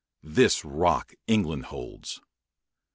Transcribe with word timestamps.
This 0.23 0.65
rock 0.65 1.13
England 1.27 1.65
holds. 1.65 2.21